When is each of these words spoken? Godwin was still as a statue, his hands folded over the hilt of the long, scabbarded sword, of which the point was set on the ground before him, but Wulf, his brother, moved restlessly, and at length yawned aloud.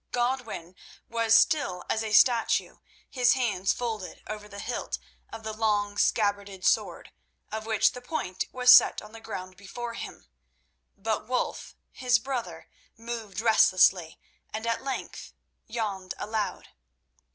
Godwin 0.11 0.73
was 1.07 1.35
still 1.35 1.83
as 1.87 2.01
a 2.03 2.11
statue, 2.11 2.77
his 3.07 3.33
hands 3.33 3.71
folded 3.71 4.23
over 4.25 4.47
the 4.47 4.57
hilt 4.57 4.97
of 5.31 5.43
the 5.43 5.53
long, 5.53 5.95
scabbarded 5.95 6.65
sword, 6.65 7.11
of 7.51 7.67
which 7.67 7.91
the 7.91 8.01
point 8.01 8.45
was 8.51 8.73
set 8.73 8.99
on 9.03 9.11
the 9.11 9.21
ground 9.21 9.57
before 9.57 9.93
him, 9.93 10.25
but 10.97 11.27
Wulf, 11.27 11.75
his 11.91 12.17
brother, 12.17 12.67
moved 12.97 13.41
restlessly, 13.41 14.17
and 14.51 14.65
at 14.65 14.83
length 14.83 15.33
yawned 15.67 16.15
aloud. 16.17 16.69